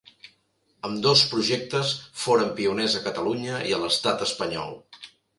[0.87, 1.91] Ambdós projectes
[2.21, 4.73] foren pioners a Catalunya i a l'estat espanyol.